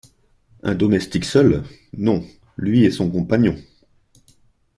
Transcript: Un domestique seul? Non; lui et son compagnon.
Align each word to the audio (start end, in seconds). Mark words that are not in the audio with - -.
Un 0.63 0.73
domestique 0.73 1.25
seul? 1.25 1.61
Non; 1.93 2.25
lui 2.57 2.85
et 2.85 2.89
son 2.89 3.11
compagnon. 3.11 3.55